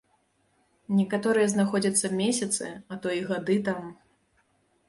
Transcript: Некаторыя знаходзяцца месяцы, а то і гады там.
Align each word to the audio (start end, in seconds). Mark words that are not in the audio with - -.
Некаторыя 0.99 1.51
знаходзяцца 1.53 2.07
месяцы, 2.21 2.65
а 2.97 2.99
то 3.05 3.15
і 3.19 3.23
гады 3.29 3.61
там. 3.69 3.83